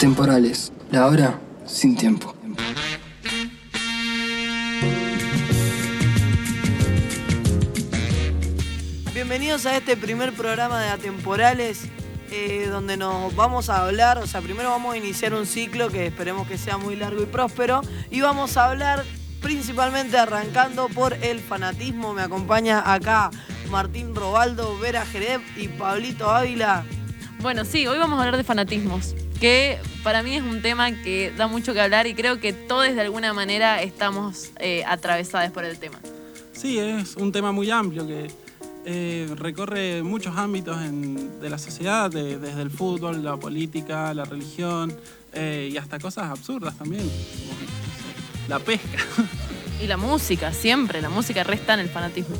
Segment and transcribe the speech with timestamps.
[0.00, 2.34] Atemporales, la hora sin tiempo.
[9.12, 11.82] Bienvenidos a este primer programa de Atemporales,
[12.30, 16.06] eh, donde nos vamos a hablar, o sea, primero vamos a iniciar un ciclo que
[16.06, 19.04] esperemos que sea muy largo y próspero, y vamos a hablar
[19.42, 22.14] principalmente arrancando por el fanatismo.
[22.14, 23.30] Me acompaña acá
[23.70, 26.86] Martín Robaldo, Vera Jerez y Pablito Ávila.
[27.42, 31.32] Bueno, sí, hoy vamos a hablar de fanatismos, que para mí es un tema que
[31.36, 35.64] da mucho que hablar y creo que todos de alguna manera estamos eh, atravesados por
[35.64, 35.98] el tema.
[36.52, 38.30] Sí, es un tema muy amplio que
[38.84, 40.78] eh, recorre muchos ámbitos
[41.40, 44.94] de la sociedad, desde el fútbol, la política, la religión
[45.32, 47.52] eh, y hasta cosas absurdas también, como,
[48.48, 48.98] la pesca.
[49.82, 52.36] Y la música, siempre, la música resta en el fanatismo.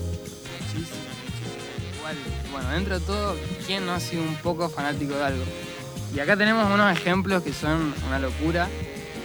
[1.97, 2.17] Igual,
[2.53, 5.45] bueno, dentro de todo, ¿quién no ha sido un poco fanático de algo?
[6.15, 8.69] Y acá tenemos unos ejemplos que son una locura,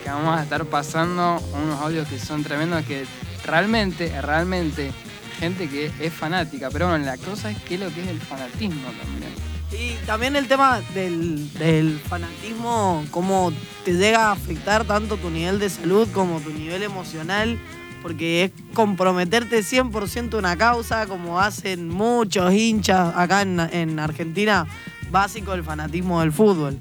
[0.04, 3.06] que vamos a estar pasando unos audios que son tremendos, que
[3.44, 4.92] realmente, realmente,
[5.40, 8.88] gente que es fanática, pero bueno, la cosa es que lo que es el fanatismo
[9.02, 9.34] también.
[9.72, 13.52] Y también el tema del, del fanatismo, cómo
[13.84, 17.60] te llega a afectar tanto tu nivel de salud como tu nivel emocional,
[18.04, 24.68] porque es comprometerte 100% una causa, como hacen muchos hinchas acá en, en Argentina,
[25.12, 26.78] básico el fanatismo del fútbol.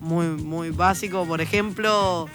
[0.00, 2.28] Muy, muy básico, por ejemplo,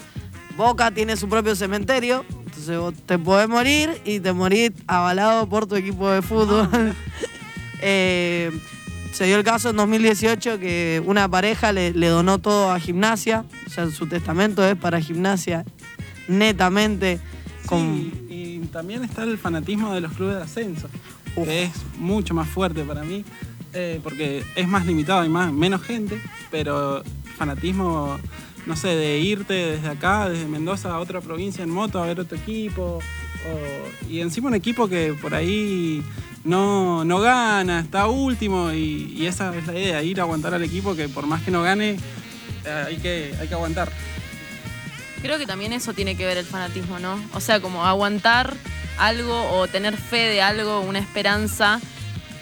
[0.58, 5.68] Boca tiene su propio cementerio, entonces vos te podés morir y te morís avalado por
[5.68, 6.70] tu equipo de fútbol.
[7.84, 8.52] Eh,
[9.12, 13.44] se dio el caso en 2018 que una pareja le, le donó todo a gimnasia,
[13.66, 15.66] o sea, su testamento es para gimnasia
[16.28, 17.20] netamente.
[17.66, 17.80] Con...
[17.80, 20.90] Sí, y también está el fanatismo de los clubes de ascenso,
[21.36, 23.26] que es mucho más fuerte para mí,
[23.74, 27.04] eh, porque es más limitado y más, menos gente, pero
[27.38, 28.20] fanatismo,
[28.66, 32.20] no sé, de irte desde acá, desde Mendoza a otra provincia en moto a ver
[32.20, 33.00] otro equipo,
[34.10, 36.04] y encima un equipo que por ahí
[36.44, 40.64] no, no gana, está último, y, y esa es la idea, ir a aguantar al
[40.64, 41.98] equipo que por más que no gane,
[42.66, 43.92] eh, hay, que, hay que aguantar.
[45.22, 47.20] Creo que también eso tiene que ver el fanatismo, ¿no?
[47.34, 48.56] O sea, como aguantar
[48.98, 51.80] algo o tener fe de algo, una esperanza,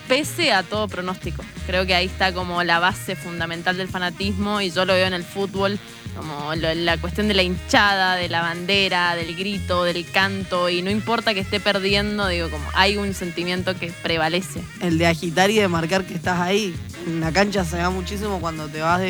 [0.10, 1.46] pese a todo pronóstico.
[1.68, 5.14] Creo que ahí está como la base fundamental del fanatismo y yo lo veo en
[5.14, 5.80] el fútbol,
[6.18, 10.90] como la cuestión de la hinchada, de la bandera, del grito, del canto, y no
[10.90, 14.62] importa que esté perdiendo, digo, como hay un sentimiento que prevalece.
[14.82, 16.76] el de agitar y de marcar que estás ahí.
[17.06, 19.02] En la cancha se da muchísimo cuando te vas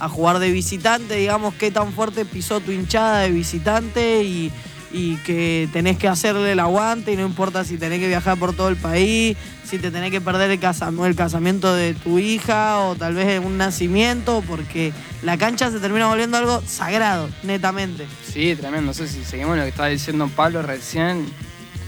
[0.00, 4.50] a jugar de visitante, digamos, qué tan fuerte pisó tu hinchada de visitante y,
[4.96, 8.54] y que tenés que hacerle el aguante y no importa si tenés que viajar por
[8.54, 9.36] todo el país,
[9.68, 13.44] si te tenés que perder el, casam- el casamiento de tu hija o tal vez
[13.44, 18.06] un nacimiento, porque la cancha se termina volviendo algo sagrado, netamente.
[18.24, 18.86] Sí, tremendo.
[18.86, 21.26] No sé si seguimos lo que estaba diciendo Pablo recién.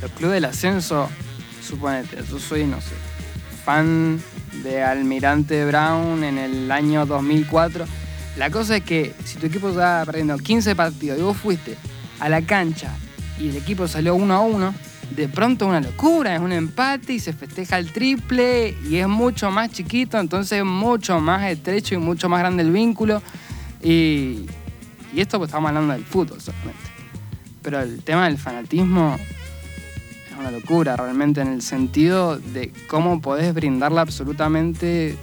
[0.03, 1.09] Los clubes del ascenso,
[1.67, 2.93] suponete, yo soy, no sé,
[3.65, 4.21] fan
[4.65, 7.85] de Almirante Brown en el año 2004.
[8.37, 11.77] La cosa es que si tu equipo estaba perdiendo 15 partidos y vos fuiste
[12.21, 12.95] a la cancha
[13.39, 14.75] y el equipo salió 1 a 1,
[15.15, 19.51] de pronto una locura, es un empate y se festeja el triple y es mucho
[19.51, 23.23] más chiquito, entonces es mucho más estrecho y mucho más grande el vínculo.
[23.83, 24.47] Y,
[25.13, 26.81] y esto pues estamos hablando del fútbol solamente.
[27.63, 33.55] Pero el tema del fanatismo es una locura realmente en el sentido de cómo podés
[33.55, 35.17] brindarle absolutamente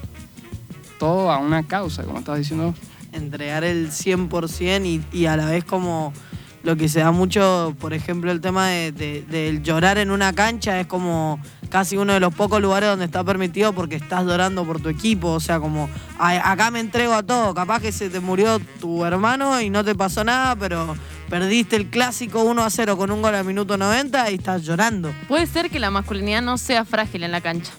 [0.99, 2.73] todo a una causa, como estabas diciendo
[3.11, 6.13] entregar el 100% y, y a la vez como
[6.63, 10.31] lo que se da mucho, por ejemplo, el tema de, de- del llorar en una
[10.33, 14.63] cancha es como casi uno de los pocos lugares donde está permitido porque estás llorando
[14.63, 18.09] por tu equipo, o sea, como "A- acá me entrego a todo, capaz que se
[18.09, 20.95] te murió tu hermano y no te pasó nada, pero
[21.29, 25.11] perdiste el clásico 1 a 0 con un gol al minuto 90 y estás llorando.
[25.27, 27.71] Puede ser que la masculinidad no sea frágil en la cancha,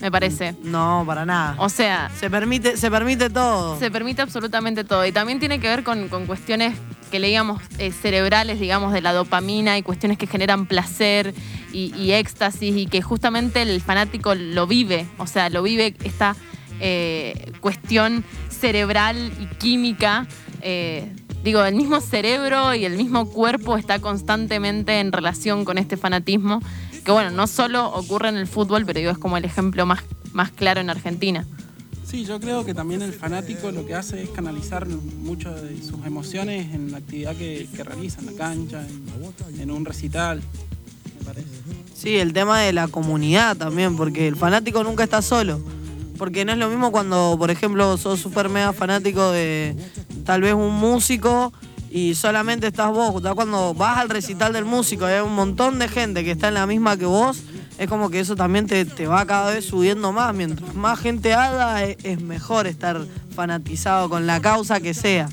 [0.00, 0.54] me parece.
[0.62, 1.56] No, para nada.
[1.58, 3.78] O sea, Se permite, se permite todo.
[3.78, 5.04] Se permite absolutamente todo.
[5.04, 6.74] Y también tiene que ver con, con cuestiones
[7.10, 11.34] que leíamos eh, cerebrales, digamos, de la dopamina y cuestiones que generan placer
[11.72, 15.06] y, éxtasis y que justamente el fanático lo vive.
[15.18, 16.34] O sea, lo vive esta
[16.80, 20.26] eh, cuestión cerebral y química.
[20.62, 21.12] eh,
[21.44, 26.60] digo, el mismo cerebro y el mismo cuerpo está constantemente en relación con este fanatismo.
[27.04, 30.02] Que bueno, no solo ocurre en el fútbol, pero digo, es como el ejemplo más,
[30.32, 31.46] más claro en Argentina.
[32.10, 36.04] Sí, yo creo que también el fanático lo que hace es canalizar muchas de sus
[36.04, 40.42] emociones en la actividad que, que realiza, en la cancha, en, en un recital,
[41.18, 41.46] me parece.
[41.94, 45.60] Sí, el tema de la comunidad también, porque el fanático nunca está solo.
[46.18, 49.76] Porque no es lo mismo cuando, por ejemplo, sos súper mega fanático de
[50.24, 51.52] tal vez un músico
[51.90, 53.22] y solamente estás vos.
[53.34, 56.66] Cuando vas al recital del músico, hay un montón de gente que está en la
[56.66, 57.42] misma que vos,
[57.80, 60.34] es como que eso también te, te va cada vez subiendo más.
[60.34, 65.30] Mientras más gente haga, es, es mejor estar fanatizado con la causa que sea.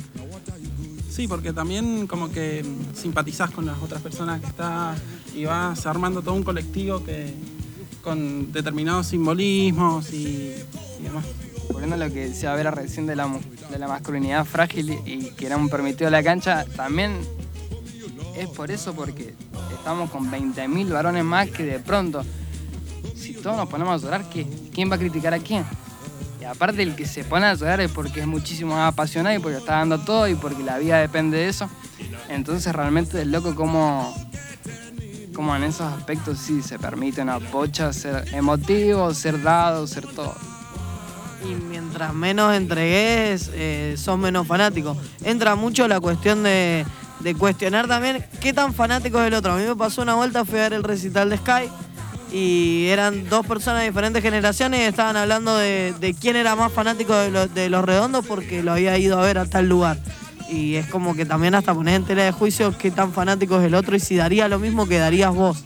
[1.09, 2.63] Sí, porque también como que
[2.95, 4.97] simpatizás con las otras personas que estás
[5.35, 7.33] y vas armando todo un colectivo que
[8.01, 10.53] con determinados simbolismos y,
[10.99, 11.25] y demás.
[11.69, 13.29] Volviendo a lo que decía Vera recién de la,
[13.69, 17.17] de la masculinidad frágil y que era un permitido de la cancha, también
[18.37, 19.33] es por eso porque
[19.71, 22.23] estamos con 20.000 varones más que de pronto,
[23.15, 24.25] si todos nos ponemos a llorar.
[24.29, 25.65] ¿quién va a criticar a quién?
[26.39, 29.39] Y aparte el que se pone a llorar es porque es muchísimo más apasionado y
[29.39, 31.67] porque está dando todo y porque la vida depende de eso.
[32.29, 34.15] Entonces realmente es loco como,
[35.33, 40.35] como en esos aspectos sí se permite una pocha ser emotivo, ser dado, ser todo.
[41.43, 44.95] Y mientras menos entregues, eh, sos menos fanático.
[45.23, 46.85] Entra mucho la cuestión de,
[47.19, 49.53] de cuestionar también qué tan fanático es el otro.
[49.53, 51.69] A mí me pasó una vuelta, fui a ver el recital de Sky
[52.31, 57.15] y eran dos personas de diferentes generaciones y estaban hablando de, quién era más fanático
[57.15, 59.97] de, lo- de los redondos porque lo había ido a ver a tal lugar.
[60.49, 63.65] Y es como que también hasta poner en tela de juicio qué tan fanático es
[63.65, 65.63] el otro y si daría lo mismo que darías vos.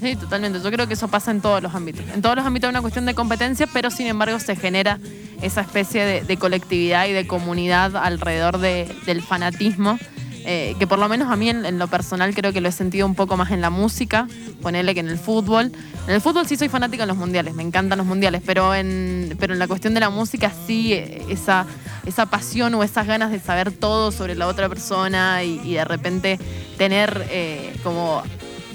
[0.00, 0.60] Sí, totalmente.
[0.60, 2.04] Yo creo que eso pasa en todos los ámbitos.
[2.14, 4.98] En todos los ámbitos hay una cuestión de competencia, pero sin embargo se genera
[5.40, 9.98] esa especie de, colectividad y de comunidad alrededor de- del fanatismo,
[10.46, 13.06] eh, que por lo menos a mí en, lo personal creo que lo he sentido
[13.06, 14.26] un poco más en la música,
[14.60, 15.72] ponerle que en el fútbol.
[16.06, 19.36] En el fútbol sí soy fanática en los mundiales, me encantan los mundiales, pero en,
[19.38, 21.66] pero en la cuestión de la música sí, eh, esa,
[22.04, 25.84] esa pasión o esas ganas de saber todo sobre la otra persona y, y de
[25.84, 26.38] repente
[26.76, 28.22] tener eh, como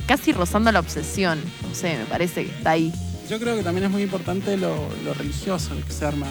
[0.09, 1.39] casi rozando la obsesión.
[1.67, 2.91] No sé, me parece que está ahí.
[3.29, 4.75] Yo creo que también es muy importante lo,
[5.05, 6.25] lo religioso que se arma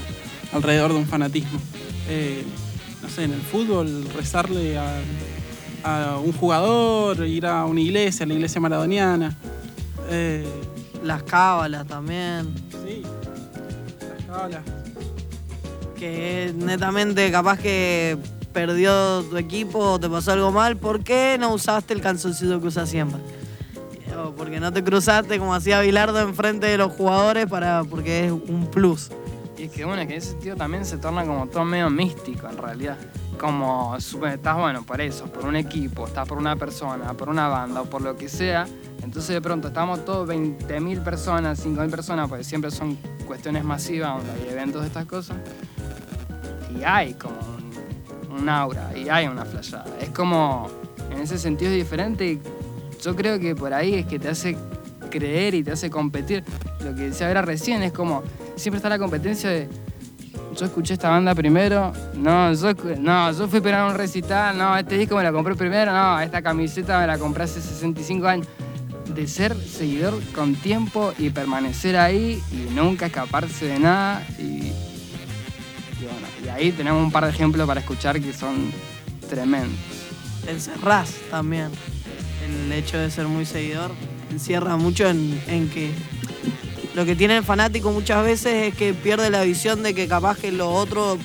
[0.53, 1.61] alrededor de un fanatismo.
[2.09, 2.43] Eh,
[3.01, 4.99] no sé, en el fútbol, rezarle a,
[5.85, 9.37] a un jugador, ir a una iglesia, a la iglesia maradoniana.
[10.11, 10.45] Eh,
[11.05, 12.53] Las cábalas también.
[12.85, 13.03] sí,
[14.17, 14.63] las cábalas.
[15.97, 18.19] que netamente capaz que
[18.53, 22.67] perdió tu equipo o te pasó algo mal, ¿por qué no usaste el calzoncillo que
[22.67, 23.21] usas siempre?
[24.37, 28.69] Porque no te cruzaste como hacía Bilardo enfrente de los jugadores para porque es un
[28.71, 29.11] plus.
[29.57, 32.49] Y es que bueno, que en ese sentido también se torna como todo medio místico
[32.49, 32.97] en realidad.
[33.39, 37.83] Como estás bueno por eso, por un equipo, estás por una persona, por una banda
[37.83, 38.67] o por lo que sea.
[39.03, 44.33] Entonces de pronto estamos todos 20.000 personas, 5.000 personas, porque siempre son cuestiones masivas donde
[44.33, 45.37] hay eventos de estas cosas.
[46.77, 49.87] Y hay como un, un aura, y hay una flayada.
[50.01, 50.69] Es como,
[51.11, 52.41] en ese sentido es diferente.
[53.03, 54.57] Yo creo que por ahí es que te hace
[55.11, 56.45] creer y te hace competir.
[56.85, 58.23] Lo que decía Vera recién es como,
[58.57, 59.69] siempre está la competencia de
[60.59, 64.99] yo escuché esta banda primero, no, yo, no, yo fui a un recital, no, este
[64.99, 68.47] disco me lo compré primero, no, esta camiseta me la compré hace 65 años.
[69.15, 74.27] De ser seguidor con tiempo y permanecer ahí y nunca escaparse de nada.
[74.39, 74.73] Y,
[76.03, 78.71] bueno, y ahí tenemos un par de ejemplos para escuchar que son
[79.29, 79.79] tremendos.
[80.47, 81.71] Encerrás también.
[82.49, 83.93] El hecho de ser muy seguidor
[84.31, 85.91] encierra mucho en, que
[86.95, 90.39] lo que tiene el fanático muchas veces es que pierde la visión de que capaz
[90.39, 91.19] que lo otro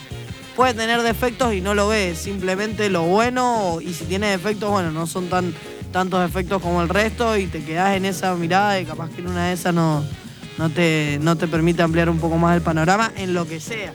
[0.55, 4.91] puede tener defectos y no lo ve, simplemente lo bueno y si tiene defectos, bueno,
[4.91, 5.53] no son tan
[5.93, 9.47] tantos defectos como el resto y te quedás en esa mirada y capaz que una
[9.47, 10.03] de esas no,
[10.57, 13.93] no, te, no te permite ampliar un poco más el panorama en lo que sea.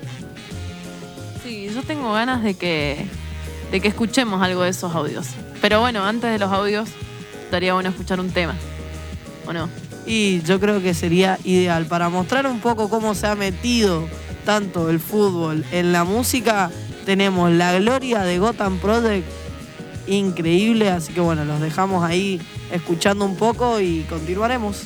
[1.42, 3.04] Sí, yo tengo ganas de que,
[3.70, 5.26] de que escuchemos algo de esos audios.
[5.60, 6.88] Pero bueno, antes de los audios,
[7.48, 8.54] estaría bueno escuchar un tema.
[9.46, 9.70] ¿O no?
[10.06, 14.06] Y yo creo que sería ideal para mostrar un poco cómo se ha metido
[14.44, 16.70] tanto el fútbol en la música.
[17.06, 19.26] Tenemos la gloria de Gotham Project,
[20.06, 22.38] increíble, así que bueno, los dejamos ahí
[22.70, 24.82] escuchando un poco y continuaremos.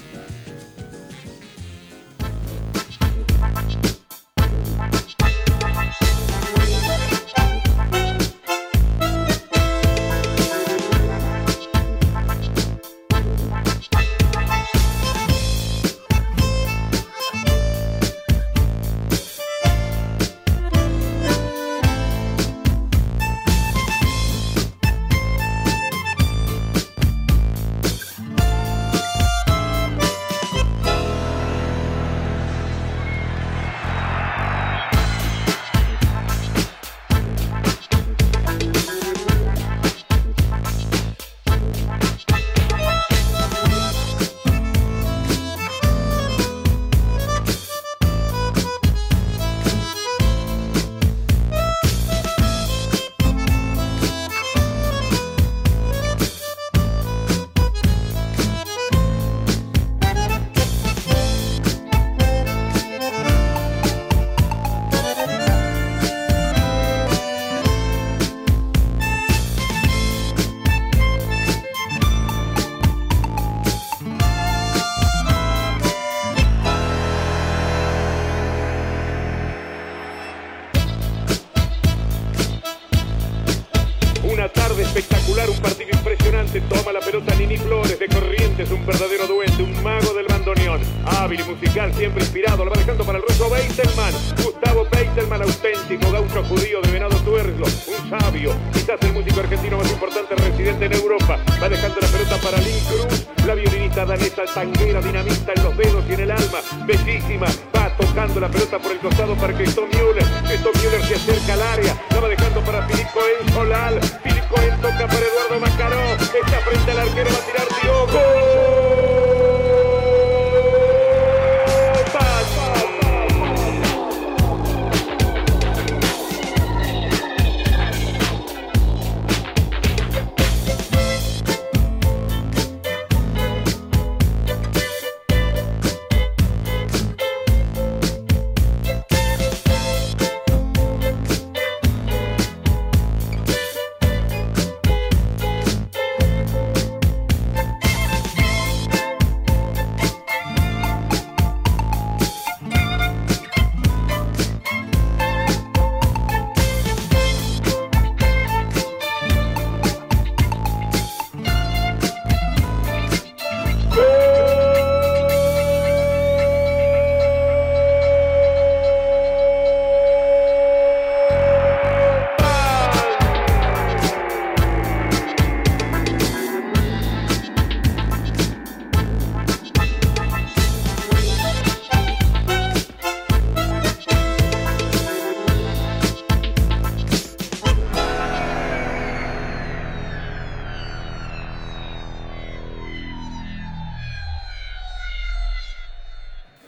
[109.97, 110.25] Müller.
[110.47, 111.97] Cristo Müller se acerca al área.
[112.11, 114.01] La va dejando para Filipo El Solal.
[114.23, 116.13] Filipo El toca para Eduardo Macaró.
[116.15, 118.82] Está frente al arquero, va a tirar Diogo.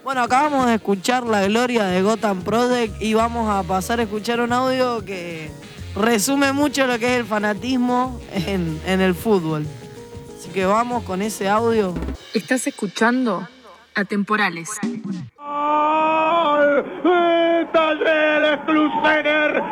[0.05, 4.39] Bueno, acabamos de escuchar la gloria de Gotham Project y vamos a pasar a escuchar
[4.39, 5.49] un audio que
[5.95, 9.65] resume mucho lo que es el fanatismo en, en el fútbol.
[10.37, 11.95] Así que vamos con ese audio.
[12.35, 13.47] Estás escuchando
[13.95, 14.69] Atemporales.
[17.73, 19.63] Talleres Cruzener,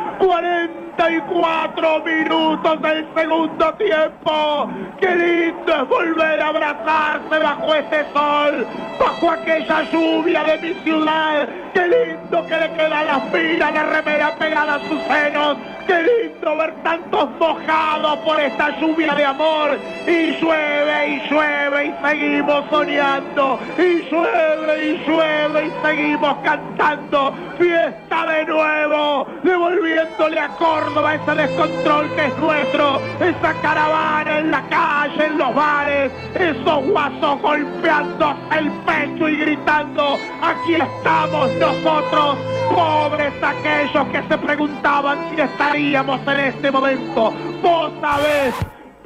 [1.28, 4.70] 44 minutos del segundo tiempo.
[5.00, 8.66] Qué lindo es volver a abrazarse bajo este sol,
[8.98, 11.48] bajo aquella lluvia de mi ciudad.
[11.72, 15.56] Qué lindo que le queda la fila de remera pegada a sus senos.
[15.86, 19.78] Qué lindo ver tantos mojados por esta lluvia de amor.
[20.06, 23.58] Y llueve y llueve y seguimos soñando.
[23.76, 27.34] Y llueve y llueve y seguimos cantando.
[27.58, 33.00] Fiesta de nuevo, devolviéndole a Córdoba ese descontrol que es nuestro.
[33.20, 36.12] Esa caravana en la calle, en los bares.
[36.34, 40.18] Esos guasos golpeando el pecho y gritando.
[40.42, 42.36] Aquí estamos nosotros,
[42.74, 45.40] pobres aquellos que se preguntaban si
[45.74, 47.32] en este momento.
[47.60, 48.54] Vos sabés,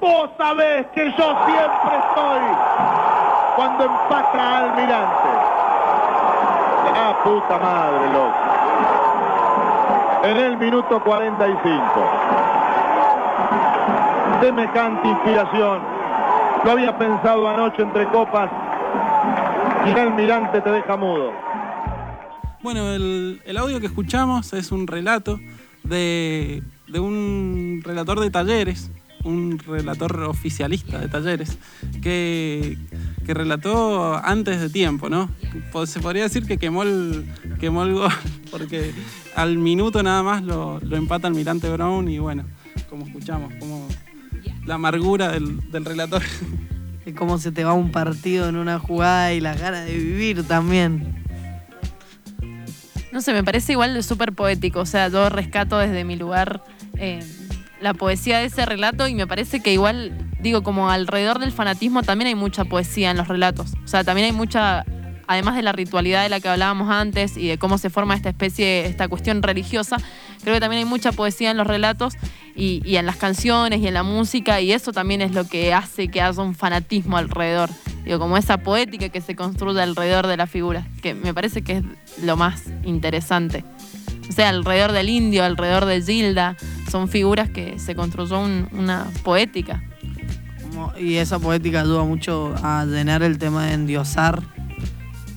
[0.01, 2.41] vos sabés que yo siempre estoy
[3.57, 5.29] cuando empata Almirante.
[6.95, 8.37] Ah, puta madre, loco.
[10.25, 11.83] En el minuto 45.
[14.43, 15.81] Semejante inspiración.
[16.65, 18.51] Lo había pensado anoche entre copas.
[19.87, 21.33] Y el Almirante te deja mudo.
[22.63, 25.41] Bueno, el audio que escuchamos es un relato
[25.89, 28.91] de, de un relator de talleres,
[29.25, 31.59] un relator oficialista de talleres,
[32.03, 32.79] que,
[33.27, 35.31] que relató antes de tiempo, ¿no?
[35.87, 37.27] Se podría decir que quemó el,
[37.61, 38.13] quemó el gol,
[38.51, 38.93] porque
[39.35, 42.45] al minuto nada más lo, lo empata Almirante Brown y bueno,
[42.89, 43.89] como escuchamos, como
[44.65, 46.23] la amargura del, del relator.
[47.07, 50.43] Y cómo se te va un partido en una jugada y las ganas de vivir
[50.47, 51.25] también.
[53.19, 54.79] No sé, me parece igual súper poético.
[54.79, 56.63] O sea, yo rescato desde mi lugar
[56.99, 57.19] eh,
[57.81, 62.05] la poesía de ese relato y me parece que igual, digo, como alrededor del fanatismo
[62.05, 63.73] también hay mucha poesía en los relatos.
[63.85, 64.85] O sea, también hay mucha,
[65.27, 68.29] además de la ritualidad de la que hablábamos antes y de cómo se forma esta
[68.29, 69.97] especie, esta cuestión religiosa,
[70.41, 72.15] creo que también hay mucha poesía en los relatos
[72.55, 75.75] y, y en las canciones y en la música y eso también es lo que
[75.75, 77.71] hace que haya un fanatismo alrededor.
[78.05, 81.79] Digo, como esa poética que se construye alrededor de la figura, que me parece que
[81.79, 81.83] es
[82.23, 83.65] lo más interesante.
[84.29, 86.57] O sea, alrededor del indio, alrededor de Gilda,
[86.91, 89.83] son figuras que se construyó un- una poética.
[90.99, 94.43] Y esa poética ayuda mucho a llenar el tema de endiosar.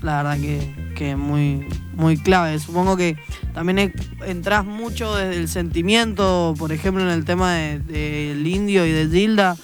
[0.01, 1.65] La verdad que, que es muy,
[1.95, 2.57] muy clave.
[2.59, 3.17] Supongo que
[3.53, 3.93] también
[4.25, 9.07] entras mucho desde el sentimiento, por ejemplo, en el tema de- del indio y de
[9.09, 9.55] Gilda,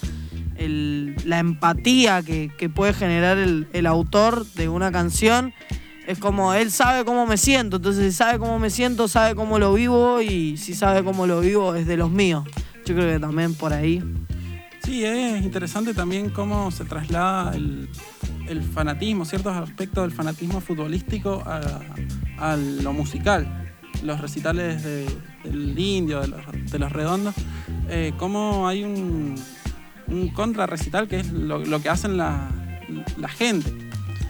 [1.26, 5.54] la empatía que, que puede generar el, el autor de una canción.
[6.08, 9.60] Es como él sabe cómo me siento, entonces si sabe cómo me siento, sabe cómo
[9.60, 12.46] lo vivo y si sabe cómo lo vivo es de los míos.
[12.86, 14.02] Yo creo que también por ahí
[14.84, 17.90] Sí, es interesante también cómo se traslada el,
[18.48, 21.82] el fanatismo, ciertos aspectos del fanatismo futbolístico a,
[22.38, 23.66] a lo musical.
[24.02, 25.08] Los recitales de-
[25.44, 26.40] del indio, de los,
[26.72, 27.36] de los redondos,
[27.90, 29.36] eh, cómo hay un,
[30.10, 32.50] un contrarrecital que es lo, que hacen la,
[33.30, 33.72] gente,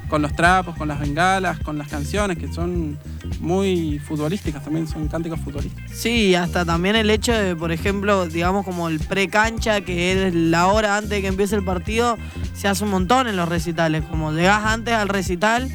[0.10, 2.98] con los trapos, con las bengalas, con las canciones, que son
[3.40, 5.92] muy futbolísticas también, son cánticos futbolísticos.
[5.92, 10.68] Sí, hasta también el hecho de, por ejemplo, digamos como el pre-cancha, que es la
[10.68, 12.18] hora antes de que empiece el partido,
[12.54, 14.04] se hace un montón en los recitales.
[14.06, 15.70] Como llegás antes al recital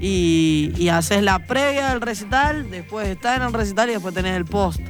[0.00, 4.44] y, haces la previa del recital, después estás en el recital y después tenés el
[4.44, 4.80] post.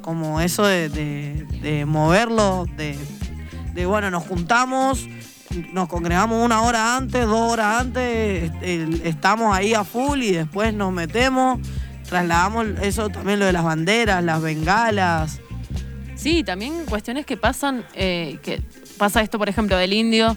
[0.00, 2.96] Como eso de moverlo, de,
[3.72, 5.06] de, bueno, nos juntamos,
[5.72, 8.50] nos congregamos una hora antes, dos horas antes,
[9.04, 11.60] estamos ahí a full y después nos metemos
[12.12, 15.40] trasladamos eso también lo de las banderas, las bengalas.
[16.14, 18.60] Sí, también cuestiones que pasan, eh, que
[18.98, 20.36] pasa esto, por ejemplo, del indio,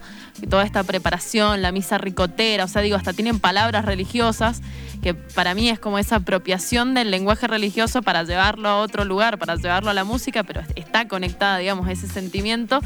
[0.49, 4.61] toda esta preparación, la misa ricotera, o sea, digo, hasta tienen palabras religiosas,
[5.01, 9.37] que para mí es como esa apropiación del lenguaje religioso para llevarlo a otro lugar,
[9.37, 12.79] para llevarlo a la música, pero está conectada, digamos, ese sentimiento.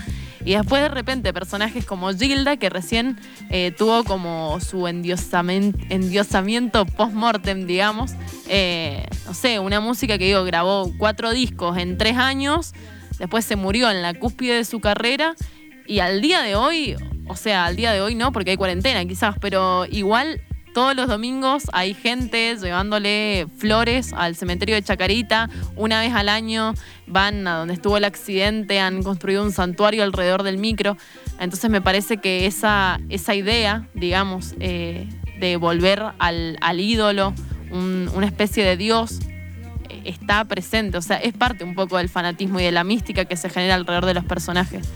[0.45, 7.65] Y después de repente personajes como Gilda, que recién eh, tuvo como su endiosamiento post-mortem,
[7.67, 8.11] digamos,
[8.47, 12.73] eh, no sé, una música que digo, grabó cuatro discos en tres años,
[13.17, 15.35] después se murió en la cúspide de su carrera
[15.89, 16.95] y al día de hoy,
[17.29, 20.41] o sea, al día de hoy no, porque hay cuarentena quizás, pero igual
[20.73, 25.49] todos los domingos hay gente llevándole flores al cementerio de Chacarita.
[25.75, 26.73] Una vez al año
[27.07, 30.95] van a donde estuvo el accidente, han construido un santuario alrededor del micro.
[31.39, 35.07] Entonces me parece que esa, esa idea, digamos, eh,
[35.39, 37.33] de volver al, al ídolo,
[37.71, 39.19] un- una especie de Dios,
[39.89, 40.97] eh, está presente.
[40.97, 43.73] O sea, es parte un poco del fanatismo y de la mística que se genera
[43.75, 44.87] alrededor de los personajes.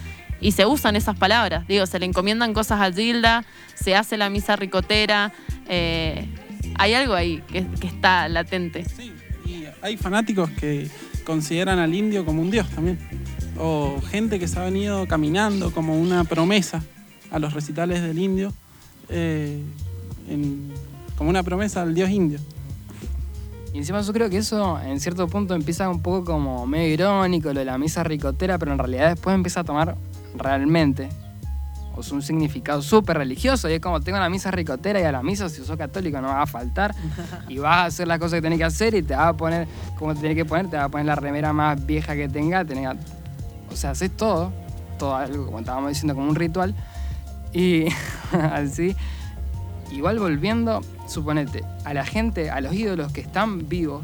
[0.43, 4.29] Y se usan esas palabras, digo, se le encomiendan cosas a Gilda, se hace la
[4.29, 5.31] misa ricotera,
[5.69, 6.27] eh,
[6.75, 8.83] hay algo ahí que, que está latente.
[8.85, 9.11] Sí,
[9.45, 10.89] y hay fanáticos que
[11.25, 12.99] consideran al indio como un dios también.
[13.57, 16.83] O gente que se ha venido caminando como una promesa
[17.31, 18.51] a los recitales del indio,
[19.09, 19.61] eh,
[20.27, 20.73] en-
[21.17, 22.39] como una promesa al dios indio.
[23.73, 27.53] Y encima yo creo que eso en cierto punto empieza un poco como medio irónico,
[27.53, 29.95] lo de la misa ricotera, pero en realidad después empieza a tomar
[30.35, 31.09] realmente
[31.95, 33.69] o sea, un significado súper religioso.
[33.69, 36.27] Y es como tengo la misa ricotera y a la misa, si sos católico, no
[36.27, 36.95] vas a faltar.
[37.49, 39.67] Y vas a hacer las cosas que tenés que hacer y te vas a poner
[39.97, 42.65] como te tenés que poner, te vas a poner la remera más vieja que tengas.
[42.65, 42.87] tenés
[43.69, 44.51] o sea, haces todo,
[44.99, 46.75] todo algo, como estábamos diciendo, como un ritual.
[47.53, 47.85] Y
[48.31, 48.95] así,
[49.91, 54.03] igual volviendo, suponete, a la gente, a los ídolos que están vivos,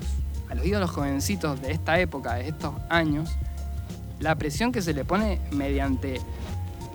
[0.49, 3.29] a los ídolos jovencitos de esta época, de estos años,
[4.19, 6.21] la presión que se le pone mediante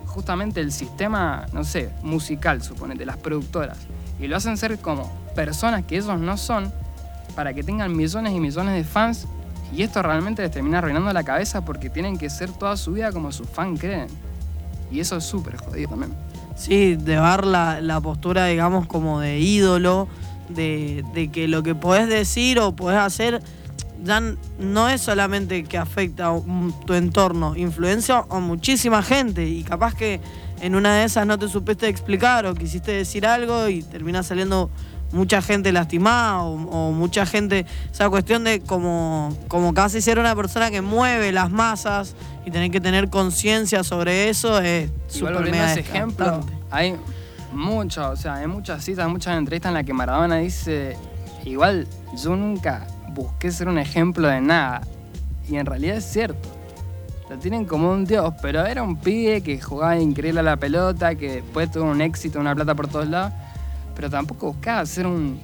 [0.06, 3.78] justamente el sistema, no sé, musical, suponete, las productoras,
[4.20, 6.72] y lo hacen ser como personas que ellos no son,
[7.34, 9.26] para que tengan millones y millones de fans,
[9.72, 13.10] y esto realmente les termina arruinando la cabeza porque tienen que ser toda su vida
[13.10, 14.06] como sus fans creen.
[14.92, 16.12] Y eso es súper jodido también.
[16.54, 20.06] Sí, de la, la postura, digamos, como de ídolo,
[20.48, 23.42] de, de que lo que podés decir o podés hacer
[24.04, 24.22] ya
[24.58, 26.40] no es solamente que afecta a
[26.86, 29.46] tu entorno, influencia a muchísima gente.
[29.46, 30.20] Y capaz que
[30.60, 34.70] en una de esas no te supiste explicar o quisiste decir algo y termina saliendo
[35.12, 40.34] mucha gente lastimada o, o mucha gente, esa cuestión de como, como casi ser una
[40.34, 42.14] persona que mueve las masas
[42.44, 46.40] y tener que tener conciencia sobre eso es súper mega ese ejemplo,
[46.70, 46.96] hay
[47.52, 50.96] mucho, o sea, hay muchas citas, muchas entrevistas en las que Maradona dice,
[51.44, 51.86] igual
[52.20, 54.82] yo nunca busqué ser un ejemplo de nada.
[55.48, 56.48] Y en realidad es cierto.
[57.30, 61.14] Lo tienen como un dios, pero era un pibe que jugaba increíble a la pelota,
[61.14, 63.32] que después tuvo un éxito, una plata por todos lados,
[63.94, 65.40] pero tampoco buscaba ser un...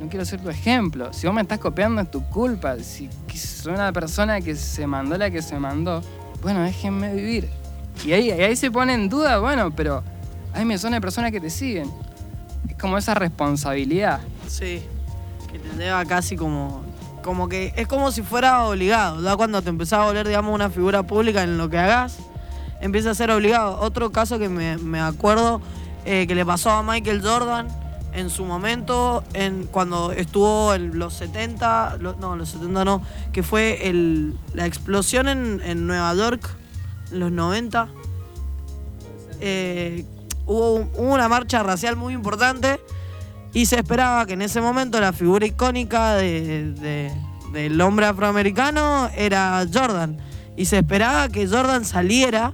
[0.00, 1.12] No quiero ser tu ejemplo.
[1.12, 2.76] Si vos me estás copiando es tu culpa.
[2.80, 6.02] Si soy una persona que se mandó la que se mandó,
[6.42, 7.48] bueno, déjenme vivir.
[8.04, 10.02] Y ahí, ahí se pone en duda, bueno, pero
[10.52, 11.90] hay millones de personas que te siguen.
[12.68, 14.20] Es como esa responsabilidad.
[14.46, 14.82] Sí,
[15.78, 16.82] lleva casi como,
[17.22, 19.22] como que es como si fuera obligado.
[19.22, 22.18] Ya cuando te empezás a volver, digamos, una figura pública en lo que hagas,
[22.80, 23.78] empieza a ser obligado.
[23.80, 25.60] Otro caso que me, acuerdo
[26.04, 27.68] eh, que le pasó a Michael Jordan
[28.12, 33.42] en su momento, en, cuando estuvo en los 70, lo- no, los 70 no, que
[33.42, 33.78] fue
[34.54, 36.48] la explosión en, en Nueva York,
[37.12, 37.88] en los 90.
[39.40, 40.04] Eh,
[40.46, 42.80] hubo una marcha racial muy importante
[43.56, 47.12] y se esperaba que en ese momento la figura icónica de- de-
[47.52, 50.18] del hombre afroamericano era Jordan.
[50.56, 52.52] Y se esperaba que Jordan saliera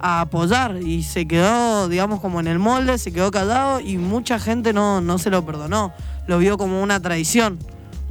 [0.00, 4.38] a apoyar y se quedó, digamos, como en el molde, se quedó callado y mucha
[4.38, 5.92] gente no, no se lo perdonó.
[6.26, 7.58] Lo vio como una traición,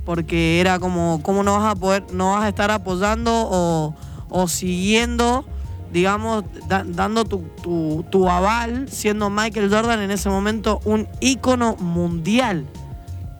[0.05, 3.95] porque era como, ¿cómo no vas a poder, no vas a estar apoyando o,
[4.29, 5.45] o siguiendo,
[5.91, 11.75] digamos, da- dando tu, tu- tu aval, siendo Michael Jordan en ese momento un ícono
[11.77, 12.65] mundial?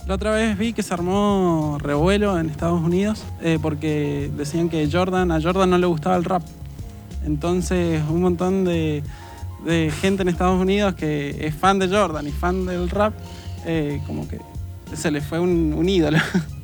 [0.07, 4.89] La otra vez vi que se armó revuelo en Estados Unidos eh, porque decían que
[4.91, 6.41] Jordan, a Jordan no le gustaba el rap.
[7.25, 9.03] Entonces un montón de,
[9.65, 13.13] de gente en Estados Unidos que es fan de Jordan y fan del rap,
[13.65, 14.39] eh, como que
[14.95, 16.17] se le fue un ídolo.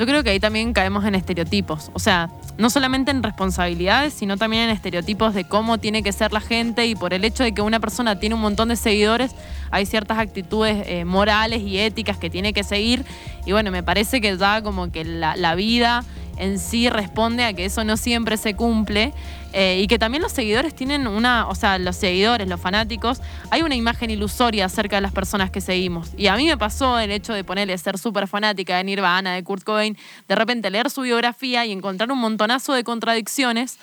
[0.00, 1.90] Yo creo que ahí también caemos en estereotipos.
[1.92, 6.32] O sea, no solamente en responsabilidades, sino también en estereotipos de cómo tiene que ser
[6.32, 9.32] la gente y por el hecho de que una persona tiene un montón de seguidores,
[9.70, 13.04] hay ciertas actitudes eh, morales y éticas que tiene que seguir.
[13.44, 16.02] Y bueno, me parece que ya como que la, la vida
[16.40, 19.12] en sí responde a que eso no siempre se cumple
[19.52, 23.62] eh, y que también los seguidores tienen una, o sea, los seguidores, los fanáticos, hay
[23.62, 26.10] una imagen ilusoria acerca de las personas que seguimos.
[26.16, 29.44] Y a mí me pasó el hecho de ponerle ser súper fanática de Nirvana, de
[29.44, 29.96] Kurt Cobain,
[30.28, 33.78] de repente leer su biografía y encontrar un montonazo de contradicciones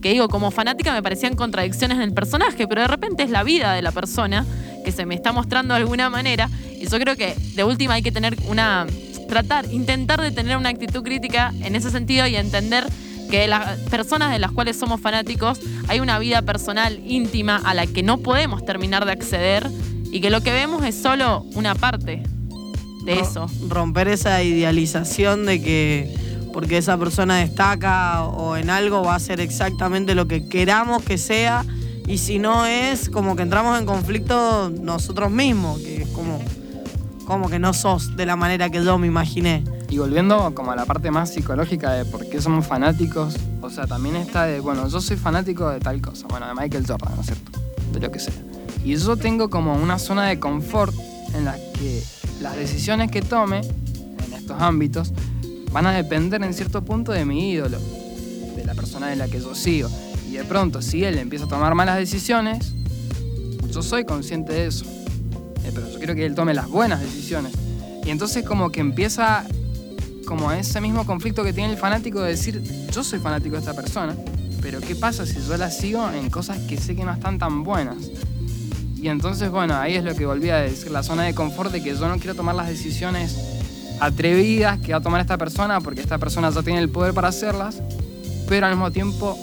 [0.00, 3.42] que digo, como fanática me parecían contradicciones en el personaje, pero de repente es la
[3.42, 4.46] vida de la persona
[4.84, 6.48] que se me está mostrando de alguna manera.
[6.78, 8.86] Y yo creo que de última hay que tener una.
[9.26, 12.86] Tratar, intentar de tener una actitud crítica en ese sentido y entender
[13.30, 15.58] que las personas de las cuales somos fanáticos
[15.88, 19.70] hay una vida personal íntima a la que no podemos terminar de acceder
[20.12, 22.22] y que lo que vemos es solo una parte
[23.04, 23.50] de eso.
[23.68, 26.14] Romper esa idealización de que
[26.52, 31.18] porque esa persona destaca o en algo va a ser exactamente lo que queramos que
[31.18, 31.64] sea
[32.06, 35.93] y si no es como que entramos en conflicto nosotros mismos, que
[37.24, 39.64] como, que no sos de la manera que yo me imaginé.
[39.90, 43.86] Y volviendo como a la parte más psicológica de por qué somos fanáticos, o sea,
[43.86, 47.20] también está de, bueno, yo soy fanático de tal cosa, bueno, de Michael Jordan, ¿no
[47.20, 47.58] es cierto?
[47.92, 48.34] De lo que sea.
[48.84, 50.94] Y yo tengo como una zona de confort
[51.34, 52.02] en la que
[52.40, 55.12] las decisiones que tome en estos ámbitos
[55.72, 57.78] van a depender en cierto punto de mi ídolo,
[58.56, 59.88] de la persona de la que yo sigo.
[60.28, 62.74] Y de pronto, si él empieza a tomar malas decisiones,
[63.70, 64.84] yo soy consciente de eso.
[65.64, 67.52] Eh, pero yo quiero que él tome las buenas decisiones.
[68.04, 69.44] Y entonces como que empieza
[70.24, 73.74] como ese mismo conflicto que tiene el fanático de decir, yo soy fanático de esta
[73.74, 74.14] persona,
[74.60, 77.64] pero ¿qué pasa si yo la sigo en cosas que sé que no están tan
[77.64, 77.96] buenas?
[78.96, 81.82] Y entonces, bueno, ahí es lo que volví a decir, la zona de confort de
[81.82, 83.36] que yo no quiero tomar las decisiones
[84.00, 87.28] atrevidas que va a tomar esta persona, porque esta persona ya tiene el poder para
[87.28, 87.82] hacerlas,
[88.48, 89.38] pero al mismo tiempo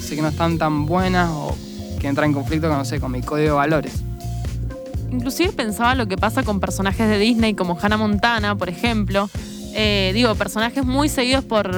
[0.00, 1.56] sé que no están tan buenas o
[1.98, 4.07] que entran en conflicto con, no sé, con mi código de valores.
[5.10, 9.30] Inclusive pensaba lo que pasa con personajes de Disney como Hannah Montana, por ejemplo.
[9.74, 11.72] Eh, digo, personajes muy seguidos por,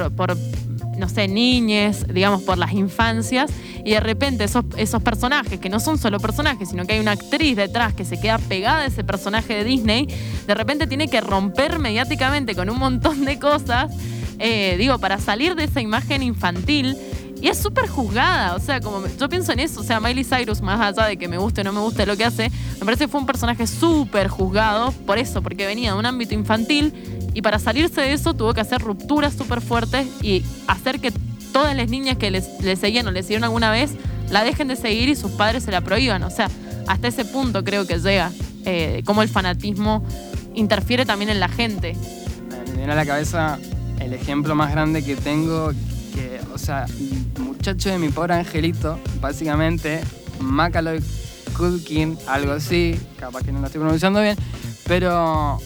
[0.97, 3.51] no sé, niñes, digamos, por las infancias.
[3.83, 7.11] Y de repente esos, esos personajes, que no son solo personajes, sino que hay una
[7.11, 10.07] actriz detrás que se queda pegada a ese personaje de Disney,
[10.45, 13.91] de repente tiene que romper mediáticamente con un montón de cosas,
[14.39, 16.97] eh, digo, para salir de esa imagen infantil.
[17.41, 20.61] Y es súper juzgada, o sea, como yo pienso en eso, o sea, Miley Cyrus,
[20.61, 23.05] más allá de que me guste o no me guste lo que hace, me parece
[23.05, 26.93] que fue un personaje súper juzgado por eso, porque venía de un ámbito infantil
[27.33, 31.11] y para salirse de eso tuvo que hacer rupturas súper fuertes y hacer que
[31.51, 33.91] todas las niñas que le seguían o le siguieron alguna vez
[34.31, 36.23] la dejen de seguir y sus padres se la prohíban.
[36.23, 36.49] O sea,
[36.87, 38.31] hasta ese punto creo que llega,
[38.65, 40.03] eh, cómo el fanatismo
[40.55, 41.95] interfiere también en la gente.
[42.67, 43.59] Me viene a la cabeza
[43.99, 45.73] el ejemplo más grande que tengo,
[46.53, 46.85] o sea,
[47.39, 50.01] muchacho de mi pobre angelito, básicamente,
[50.39, 50.99] Macaulay
[51.57, 54.37] Culkin, algo así, capaz que no lo estoy pronunciando bien,
[54.87, 55.59] pero,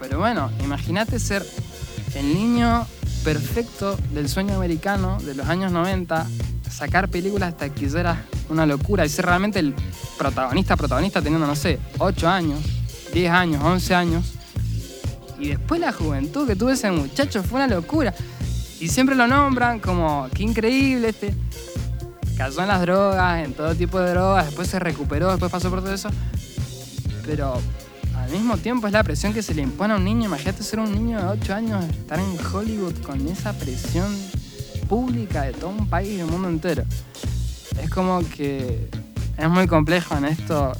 [0.00, 1.44] pero bueno, imagínate ser
[2.14, 2.86] el niño
[3.24, 6.26] perfecto del sueño americano de los años 90,
[6.70, 8.18] sacar películas taquilleras,
[8.48, 9.74] una locura, y ser realmente el
[10.18, 12.60] protagonista, protagonista teniendo, no sé, 8 años,
[13.12, 14.32] 10 años, 11 años,
[15.38, 18.14] y después la juventud que tuvo ese muchacho fue una locura.
[18.82, 21.32] Y siempre lo nombran como, qué increíble este.
[22.36, 25.82] Cayó en las drogas, en todo tipo de drogas, después se recuperó, después pasó por
[25.82, 26.10] todo eso.
[27.24, 27.60] Pero
[28.16, 30.24] al mismo tiempo es la presión que se le impone a un niño.
[30.24, 34.12] Imagínate ser un niño de 8 años, estar en Hollywood con esa presión
[34.88, 36.82] pública de todo un país y del mundo entero.
[37.80, 38.88] Es como que
[39.38, 40.72] es muy complejo en esto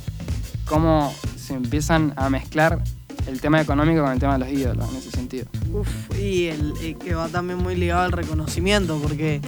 [0.65, 2.83] cómo se empiezan a mezclar
[3.27, 5.47] el tema económico con el tema de los ídolos en ese sentido.
[5.73, 9.41] Uf, y, el, que va también muy ligado al reconocimiento, porque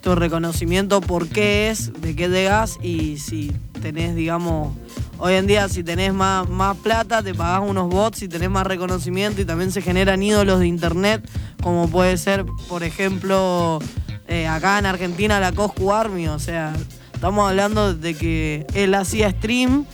[0.00, 4.74] tu reconocimiento por qué es, de qué llegas y si tenés, digamos,
[5.18, 8.66] hoy en día si tenés más, más plata, te pagás unos bots y tenés más
[8.66, 11.28] reconocimiento y también se generan ídolos de internet,
[11.62, 13.80] como puede ser, por ejemplo,
[14.28, 16.72] eh, acá en Argentina la Coscu Army, o sea,
[17.16, 19.86] Estamos hablando de que él hacía stream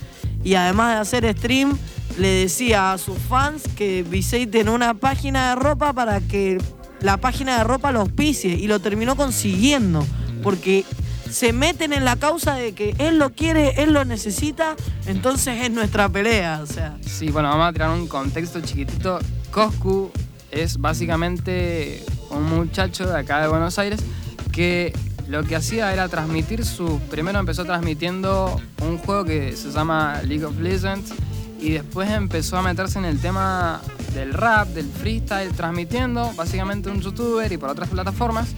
[0.43, 1.77] y además de hacer stream,
[2.17, 6.59] le decía a sus fans que visiten una página de ropa para que
[7.01, 10.05] la página de ropa lo auspicie y lo terminó consiguiendo
[10.41, 10.85] porque
[11.29, 14.75] se meten en la causa de que él lo quiere, él lo necesita,
[15.07, 16.95] entonces es nuestra pelea, o sea.
[17.01, 19.19] Sí, bueno, vamos a tirar un contexto chiquitito.
[19.49, 20.11] Coscu
[20.51, 23.99] es básicamente un muchacho de acá de Buenos Aires
[24.51, 24.93] que
[25.27, 26.99] lo que hacía era transmitir su...
[27.09, 31.13] Primero empezó transmitiendo un juego que se llama League of Legends
[31.63, 33.81] y después empezó a meterse en el tema
[34.13, 38.49] del rap, del freestyle, transmitiendo básicamente un youtuber y por otras plataformas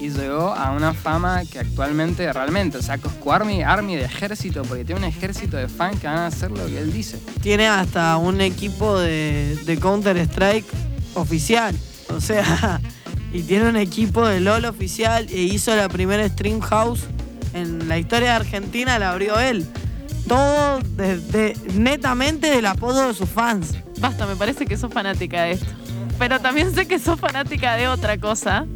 [0.00, 4.62] y llegó a una fama que actualmente realmente, o sea, Coscu Army, Army de ejército,
[4.62, 7.16] porque tiene un ejército de fans que van a hacer lo que él dice.
[7.42, 10.66] Tiene hasta un equipo de, de Counter-Strike
[11.14, 11.76] oficial,
[12.08, 12.80] o sea,
[13.32, 17.04] y tiene un equipo de LOL oficial e hizo la primera stream house
[17.54, 19.64] en la historia de Argentina, la abrió él.
[20.28, 23.74] Todo de- de- netamente del apodo de sus fans.
[24.00, 25.66] Basta, me parece que sos fanática de esto.
[26.18, 28.66] Pero también sé que sos fanática de otra cosa.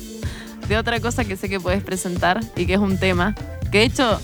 [0.68, 3.34] De otra cosa que sé que podés presentar y que es un tema.
[3.70, 4.20] Que de hecho,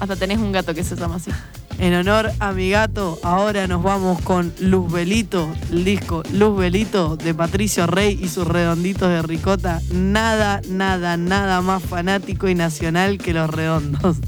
[0.00, 1.30] hasta tenés un gato que se llama así.
[1.78, 7.16] En honor a mi gato, ahora nos vamos con Luz Belito, el disco Luz Belito
[7.16, 9.80] de Patricio Rey y sus redonditos de ricota.
[9.92, 14.18] Nada, nada, nada más fanático y nacional que los redondos.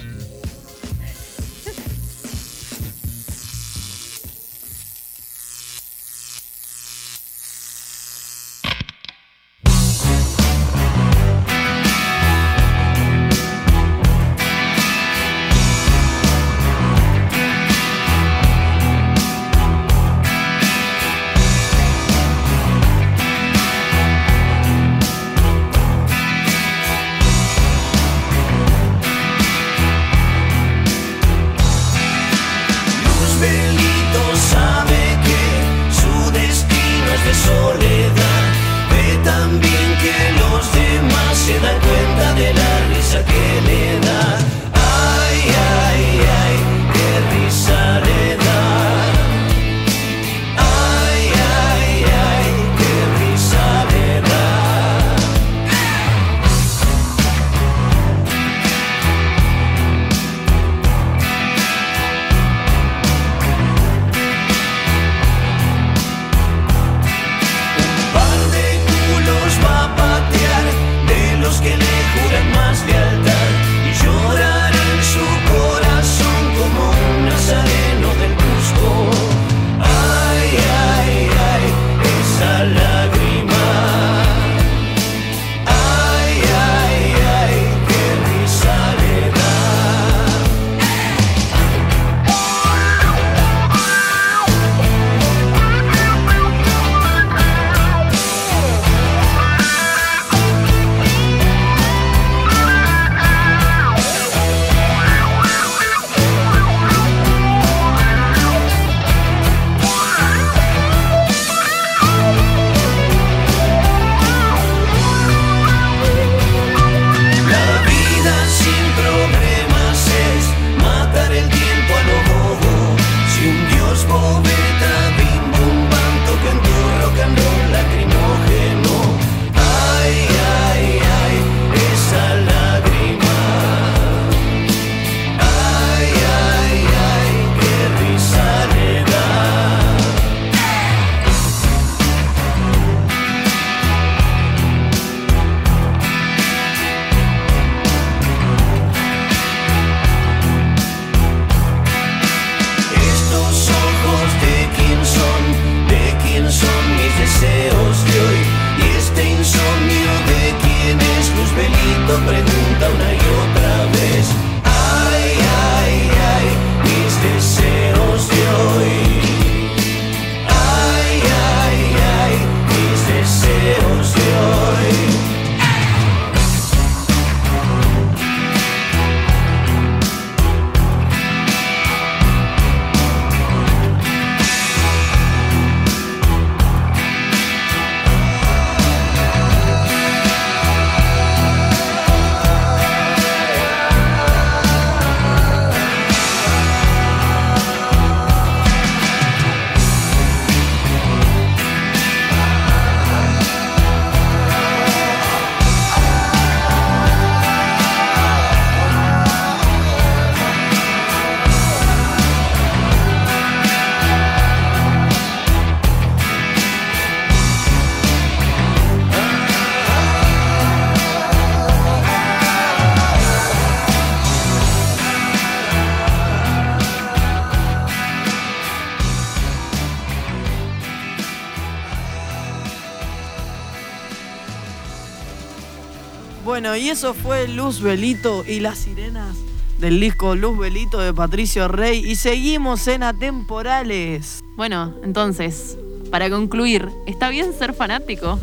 [236.77, 239.35] Bueno, y eso fue Luz Belito y las sirenas
[239.79, 242.05] del disco Luz Belito de Patricio Rey.
[242.05, 244.45] Y seguimos en Atemporales.
[244.57, 245.79] Bueno, entonces,
[246.11, 248.39] para concluir, ¿está bien ser fanático?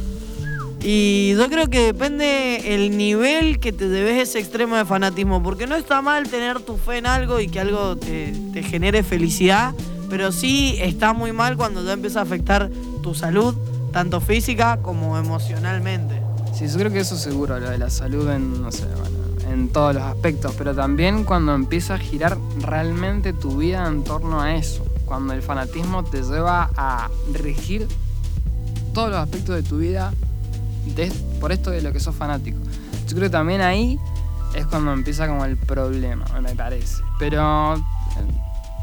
[0.82, 5.68] Y yo creo que depende el nivel que te debes ese extremo de fanatismo, porque
[5.68, 9.76] no está mal tener tu fe en algo y que algo te, te genere felicidad,
[10.10, 12.72] pero sí está muy mal cuando ya empieza a afectar
[13.04, 13.54] tu salud,
[13.92, 16.23] tanto física como emocionalmente.
[16.54, 19.18] Sí, yo creo que eso seguro, lo de la salud en, no sé, bueno,
[19.52, 24.40] en todos los aspectos, pero también cuando empieza a girar realmente tu vida en torno
[24.40, 27.88] a eso, cuando el fanatismo te lleva a regir
[28.94, 30.14] todos los aspectos de tu vida
[31.40, 32.60] por esto de lo que sos fanático.
[33.08, 34.00] Yo creo que también ahí
[34.56, 37.02] es cuando empieza como el problema, me parece.
[37.18, 37.84] Pero,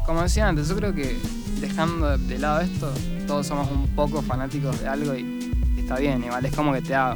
[0.05, 1.17] como decía antes, yo creo que
[1.59, 2.91] dejando de lado esto,
[3.27, 6.93] todos somos un poco fanáticos de algo y está bien, igual es como que te
[6.93, 7.15] da,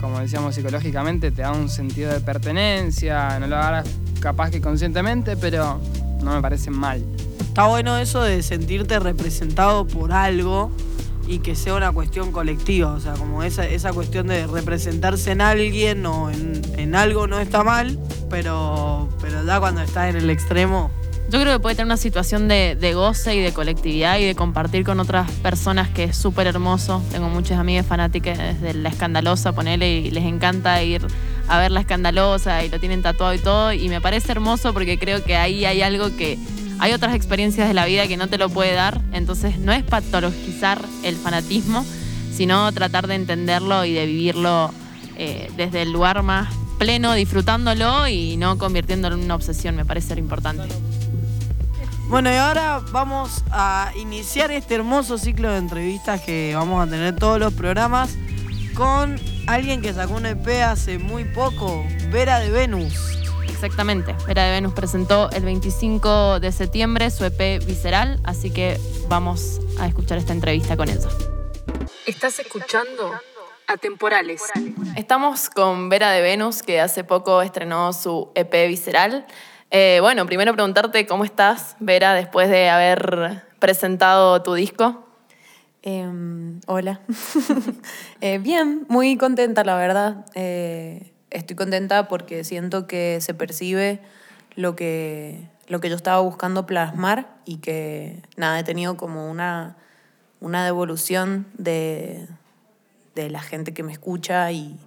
[0.00, 3.88] como decíamos psicológicamente, te da un sentido de pertenencia, no lo hagas
[4.20, 5.80] capaz que conscientemente, pero
[6.22, 7.04] no me parece mal.
[7.40, 10.70] Está bueno eso de sentirte representado por algo
[11.26, 15.40] y que sea una cuestión colectiva, o sea, como esa, esa cuestión de representarse en
[15.40, 20.30] alguien o en, en algo no está mal, pero, pero ya cuando estás en el
[20.30, 20.90] extremo,
[21.30, 24.82] Yo creo que puede tener una situación de, goce y de colectividad y de compartir
[24.82, 27.00] con otras personas que es súper hermoso.
[27.12, 31.06] Tengo muchas amigas fanáticas desde La Escandalosa, ponele, y les encanta ir
[31.46, 33.72] a ver La Escandalosa y lo tienen tatuado y todo.
[33.72, 36.36] Y me parece hermoso porque creo que ahí hay algo que...
[36.80, 39.00] Hay otras experiencias de la vida que no te lo puede dar.
[39.12, 41.86] Entonces no es patologizar el fanatismo,
[42.32, 44.72] sino tratar de entenderlo y de vivirlo
[45.16, 49.76] eh, desde el lugar más pleno, disfrutándolo y no convirtiéndolo en una obsesión.
[49.76, 50.64] Me parece lo importante.
[52.10, 57.14] Bueno, y ahora vamos a iniciar este hermoso ciclo de entrevistas que vamos a tener
[57.14, 58.16] todos los programas
[58.74, 62.94] con alguien que sacó un EP hace muy poco, Vera de Venus.
[63.48, 64.16] Exactamente.
[64.26, 69.86] Vera de Venus presentó el 25 de septiembre su EP Visceral, así que vamos a
[69.86, 71.08] escuchar esta entrevista con ella.
[72.06, 73.12] Estás escuchando
[73.68, 74.42] Atemporales.
[74.96, 79.28] Estamos con Vera de Venus, que hace poco estrenó su EP Visceral.
[79.72, 85.06] Eh, bueno, primero preguntarte cómo estás, Vera, después de haber presentado tu disco.
[85.82, 87.00] Em, hola.
[88.20, 90.26] Eh, bien, muy contenta, la verdad.
[90.34, 94.00] Eh, estoy contenta porque siento que se percibe
[94.56, 99.76] lo que, lo que yo estaba buscando plasmar y que, nada, he tenido como una,
[100.40, 102.26] una devolución de,
[103.14, 104.78] de la gente que me escucha y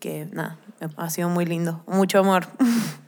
[0.00, 0.58] que, nada,
[0.96, 1.82] ha sido muy lindo.
[1.86, 2.48] Mucho amor.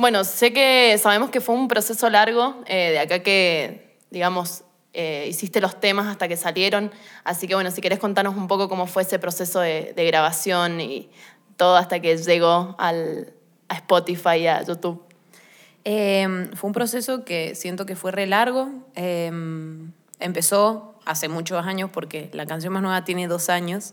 [0.00, 5.26] Bueno, sé que sabemos que fue un proceso largo, eh, de acá que, digamos, eh,
[5.28, 6.90] hiciste los temas hasta que salieron.
[7.22, 10.80] Así que, bueno, si querés contarnos un poco cómo fue ese proceso de, de grabación
[10.80, 11.10] y
[11.58, 13.34] todo hasta que llegó al,
[13.68, 15.02] a Spotify y a YouTube.
[15.84, 18.70] Eh, fue un proceso que siento que fue re largo.
[18.94, 19.30] Eh,
[20.18, 23.92] empezó hace muchos años porque la canción más nueva tiene dos años,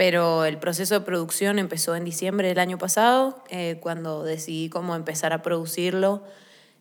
[0.00, 4.96] pero el proceso de producción empezó en diciembre del año pasado, eh, cuando decidí cómo
[4.96, 6.22] empezar a producirlo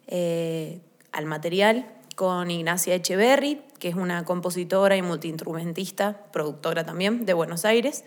[0.07, 0.79] eh,
[1.11, 7.65] al material con Ignacia Echeverry, que es una compositora y multiinstrumentista, productora también de Buenos
[7.65, 8.05] Aires.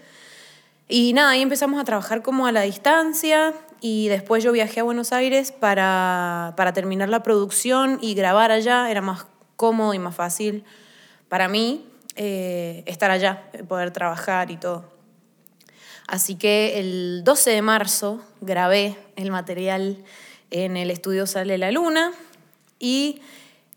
[0.88, 3.52] Y nada, ahí empezamos a trabajar como a la distancia
[3.82, 8.90] y después yo viajé a Buenos Aires para, para terminar la producción y grabar allá.
[8.90, 10.64] Era más cómodo y más fácil
[11.28, 11.84] para mí
[12.16, 14.91] eh, estar allá, poder trabajar y todo.
[16.06, 20.04] Así que el 12 de marzo grabé el material
[20.50, 22.12] en el estudio Sale la Luna
[22.78, 23.22] y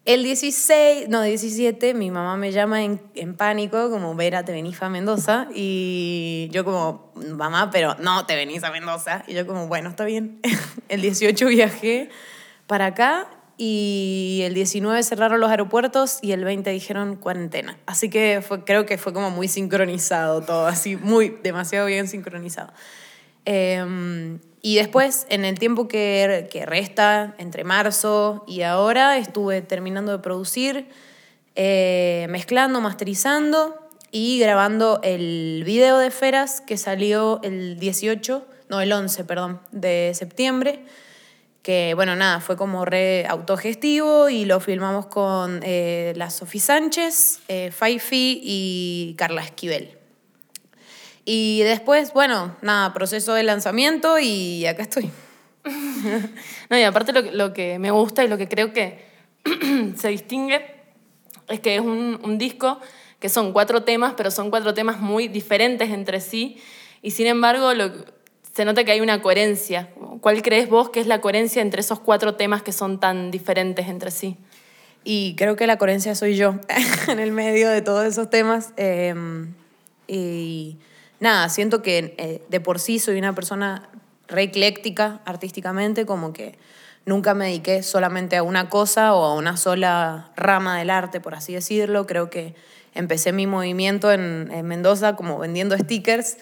[0.05, 4.79] el 16, no, 17, mi mamá me llama en, en pánico, como, Vera, te venís
[4.83, 5.47] a Mendoza.
[5.53, 9.23] Y yo como, mamá, pero no, te venís a Mendoza.
[9.27, 10.39] Y yo como, bueno, está bien.
[10.89, 12.09] el 18 viajé
[12.67, 17.77] para acá y el 19 cerraron los aeropuertos y el 20 dijeron cuarentena.
[17.85, 22.71] Así que fue, creo que fue como muy sincronizado todo, así, muy, demasiado bien sincronizado.
[23.45, 30.11] Eh, y después, en el tiempo que, que, resta, entre marzo y ahora, estuve terminando
[30.11, 30.87] de producir,
[31.53, 33.79] eh, mezclando, masterizando
[34.09, 40.13] y grabando el video de Feras que salió el 18, no, el 11, perdón, de
[40.15, 40.83] septiembre.
[41.65, 47.39] Que bueno, nada, fue como re autogestivo y lo filmamos con eh, la Sofi Sánchez,
[47.47, 49.97] eh, Faifi y Carla Esquivel.
[51.25, 55.09] Y después, bueno, nada, proceso de lanzamiento y acá estoy.
[56.69, 59.03] no, y aparte lo, lo, que me gusta y lo que creo que
[59.97, 60.63] se distingue
[61.47, 62.79] es que es un, un, disco
[63.19, 66.61] que son cuatro temas, pero son cuatro temas muy diferentes entre sí.
[67.01, 67.91] Y sin embargo, lo,
[68.55, 69.89] se nota que hay una coherencia.
[70.25, 73.87] ¿Cuál crees vos que es la coherencia entre esos cuatro temas que son tan diferentes
[73.87, 74.37] entre sí?
[75.03, 76.55] Y creo que la coherencia soy yo
[77.07, 78.73] en el medio de todos esos temas.
[78.75, 79.13] Eh,
[80.07, 80.79] y
[81.19, 83.87] nada, siento que eh, de por sí soy una persona
[84.27, 86.57] re ecléctica artísticamente, como que
[87.05, 91.35] nunca me dediqué solamente a una cosa o a una sola rama del arte, por
[91.35, 92.07] así decirlo.
[92.07, 92.55] Creo que
[92.95, 96.37] empecé mi movimiento en, en Mendoza como vendiendo stickers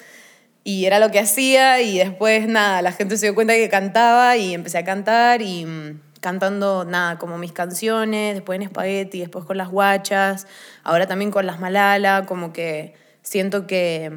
[0.64, 4.38] y era lo que hacía y después nada, la gente se dio cuenta que cantaba
[4.38, 9.43] y empecé a cantar y mm, cantando nada, como mis canciones, después en Spaghetti, después
[9.43, 10.47] con las guachas,
[10.84, 14.09] ahora también con las Malala, como que siento que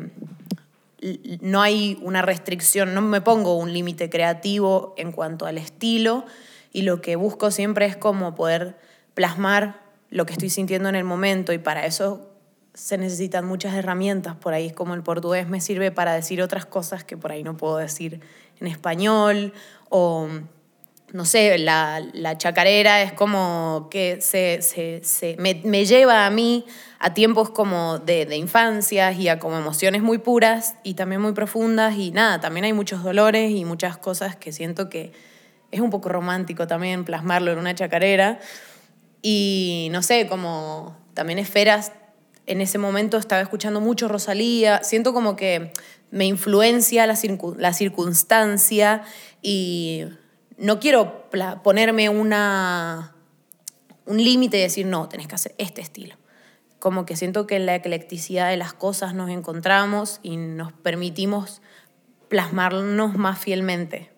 [1.03, 6.27] mm, no hay una restricción, no me pongo un límite creativo en cuanto al estilo
[6.73, 8.77] y lo que busco siempre es como poder
[9.15, 9.81] plasmar
[10.11, 12.36] lo que estoy sintiendo en el momento y para eso
[12.77, 14.37] se necesitan muchas herramientas.
[14.37, 17.43] Por ahí, es como el portugués me sirve para decir otras cosas que por ahí
[17.43, 18.21] no puedo decir
[18.61, 19.55] en español.
[19.89, 20.29] O
[21.13, 26.31] no sé, la, la chacarera es como que se, se, se me, me, lleva a
[26.31, 26.67] mí
[26.99, 31.33] a tiempos como de, de infancias y a como emociones muy puras y también muy
[31.33, 31.97] profundas.
[31.97, 35.13] Y nada, también hay muchos dolores y muchas cosas que siento que
[35.71, 38.39] es un poco romántico también plasmarlo en una chacarera.
[39.23, 41.93] Y no sé, como también esferas,
[42.47, 45.73] en ese momento estaba escuchando mucho Rosalía, siento como que
[46.11, 49.03] me influencia la, circun la circunstancia
[49.43, 50.05] y
[50.57, 51.29] no quiero
[51.63, 53.15] ponerme una,
[54.07, 56.17] un límite y decir, no, tenés que hacer este estilo.
[56.79, 61.61] Como que siento que en la eclecticidad de las cosas nos encontramos y nos permitimos
[62.29, 64.11] plasmarnos más fielmente.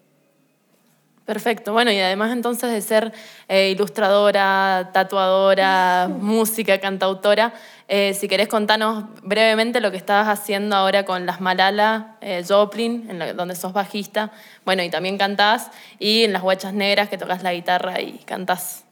[1.28, 1.74] Perfecto.
[1.74, 3.12] Bueno, y además entonces de ser
[3.48, 7.52] eh, ilustradora, tatuadora, música, cantautora,
[7.88, 13.08] eh, si querés contarnos brevemente lo que estabas haciendo ahora con las Malala eh, Joplin,
[13.34, 14.30] donde sos bajista,
[14.66, 18.84] bueno, y también cantás, y en las Huachas Negras que tocas la guitarra y cantás.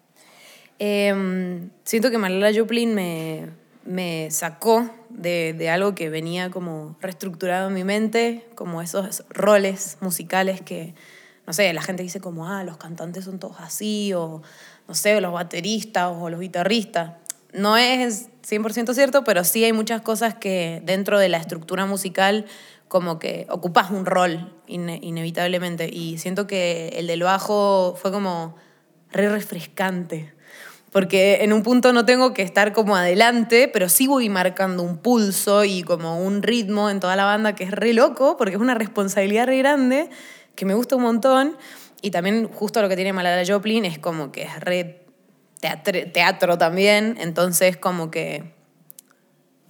[0.79, 3.51] Eh, siento que Malala Joplin me,
[3.85, 9.99] me sacó de, de, algo que venía como reestructurado en mi mente, como esos roles
[10.01, 10.95] musicales que,
[11.47, 14.43] no sé, la gente dice como, ah, los cantantes son todos así, o
[14.89, 17.13] no sé, los bateristas o los guitarristas.
[17.53, 22.47] No es 100% cierto, pero sí hay muchas cosas que dentro de la estructura musical
[22.89, 25.89] como que ocupas un rol ine inevitablemente.
[25.93, 28.55] Y siento que el del bajo fue como
[29.11, 30.33] re refrescante.
[30.93, 34.99] Porque en un punto no tengo que estar como adelante, pero sí voy marcando un
[34.99, 38.61] pulso y como un ritmo en toda la banda que es re loco, porque es
[38.61, 40.09] una responsabilidad re grande
[40.55, 41.57] que me gusta un montón.
[42.01, 45.06] Y también justo lo que tiene Malala Joplin es como que es re
[45.61, 48.57] teatro, teatro también, entonces como que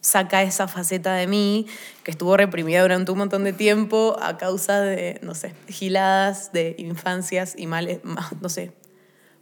[0.06, 1.66] saca esa faceta de mí
[2.04, 6.76] que estuvo reprimida durante un montón de tiempo a causa de, no sé, giladas de
[6.78, 8.00] infancias y males,
[8.40, 8.72] no sé,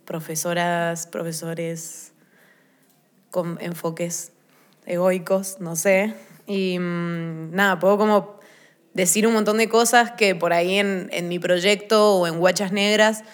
[0.06, 2.12] profesoras, profesores
[3.30, 4.32] con enfoques
[4.86, 6.14] egoicos, no sé.
[6.46, 8.38] Y mmm, nada, puedo como
[8.94, 12.72] decir un montón de cosas que por ahí en, en mi proyecto o en Guachas
[12.72, 13.24] Negras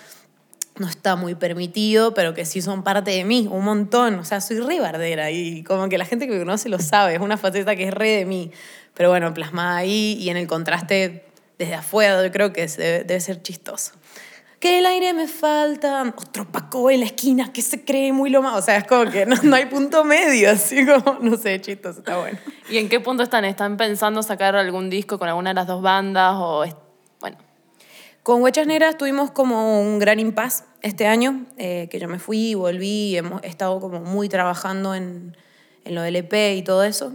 [0.81, 4.15] no está muy permitido, pero que sí son parte de mí, un montón.
[4.15, 7.15] O sea, soy re bardera y como que la gente que me conoce lo sabe,
[7.15, 8.51] es una faceta que es re de mí.
[8.95, 11.25] Pero bueno, plasmada ahí y en el contraste
[11.59, 13.93] desde afuera, yo creo que debe, ser chistoso.
[14.59, 18.41] Que el aire me falta, otro Paco en la esquina que se cree muy lo
[18.41, 18.57] más.
[18.57, 21.99] O sea, es como que no, no, hay punto medio, así como, no sé, chistoso,
[21.99, 22.39] está bueno.
[22.71, 23.45] ¿Y en qué punto están?
[23.45, 26.65] ¿Están pensando sacar algún disco con alguna de las dos bandas o?
[28.23, 32.55] Con Huechas Negras tuvimos como un gran impas este año, eh, que yo me fui
[32.55, 35.35] volví hemos estado como muy trabajando en,
[35.87, 37.15] en lo del EP y todo eso.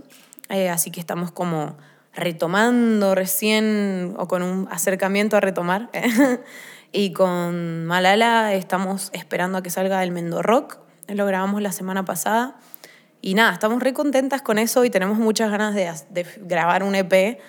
[0.49, 1.77] Eh, así que estamos como
[2.15, 5.91] retomando recién o con un acercamiento a retomar.
[6.91, 10.79] y con Malala estamos esperando a que salga el Mendo Rock.
[11.07, 12.55] Lo grabamos la semana pasada.
[13.21, 16.95] Y nada, estamos re contentas con eso y tenemos muchas ganas de, de grabar un
[16.95, 17.39] EP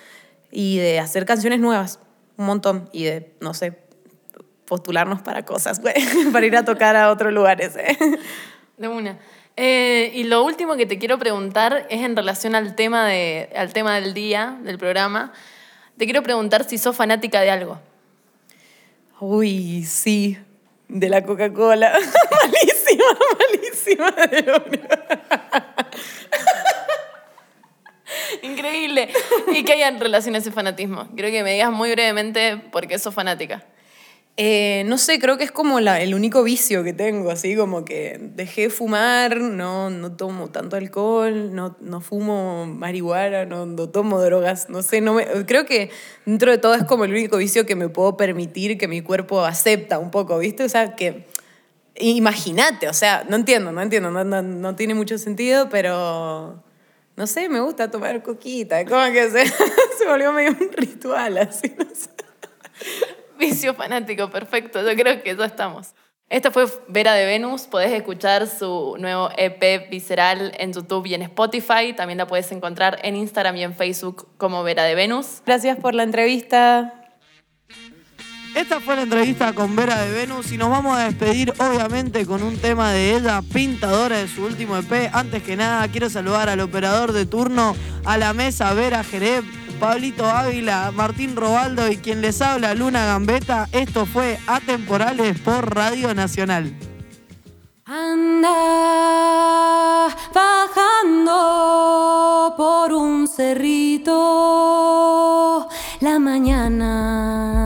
[0.51, 1.99] y de hacer canciones nuevas
[2.37, 3.77] un montón y de, no sé,
[4.65, 5.95] postularnos para cosas, güey,
[6.31, 7.75] para ir a tocar a otros lugares.
[7.75, 7.97] ¿eh?
[8.77, 9.17] De una.
[9.55, 13.73] Eh, y lo último que te quiero preguntar es en relación al tema, de, al
[13.73, 15.33] tema del día, del programa.
[15.97, 17.79] Te quiero preguntar si sos fanática de algo.
[19.19, 20.37] Uy, sí,
[20.87, 21.91] de la Coca-Cola.
[22.43, 24.11] malísima, malísima.
[24.27, 24.43] De
[28.43, 29.09] Increíble.
[29.53, 31.07] ¿Y qué hay en relación a ese fanatismo?
[31.15, 33.65] Quiero que me digas muy brevemente por qué sos fanática.
[34.39, 37.83] Eh, no sé, creo que es como la- el único vicio que tengo, así como
[37.85, 43.89] que dejé de fumar, no, no tomo tanto alcohol, no, no fumo marihuana, no, no
[43.89, 45.89] tomo drogas, no sé, no me, creo que
[46.27, 49.43] dentro de todo es como el único vicio que me puedo permitir, que mi cuerpo
[49.43, 50.63] acepta un poco, ¿viste?
[50.65, 51.25] O sea, que
[51.99, 56.63] imagínate, o sea, no entiendo, no entiendo, no, no, no tiene mucho sentido, pero
[57.17, 59.45] no sé, me gusta tomar coquita, como que se,
[59.97, 62.11] se volvió medio un ritual, así, no sé.
[63.39, 64.81] Vicio fanático, perfecto.
[64.87, 65.93] Yo creo que ya estamos.
[66.29, 67.63] Esta fue Vera de Venus.
[67.63, 71.93] Podés escuchar su nuevo EP Visceral en YouTube y en Spotify.
[71.95, 75.41] También la puedes encontrar en Instagram y en Facebook como Vera de Venus.
[75.45, 76.96] Gracias por la entrevista.
[78.55, 82.41] Esta fue la entrevista con Vera de Venus y nos vamos a despedir obviamente con
[82.43, 85.09] un tema de ella, pintadora de su último EP.
[85.13, 87.75] Antes que nada quiero saludar al operador de turno,
[88.05, 89.43] a la mesa Vera Jereb,
[89.79, 93.69] Pablito Ávila, Martín Robaldo y quien les habla Luna Gambeta.
[93.71, 96.73] Esto fue Atemporales por Radio Nacional.
[97.85, 98.49] Anda
[100.33, 101.35] bajando
[102.57, 104.13] por un cerrito
[106.01, 107.56] la mañana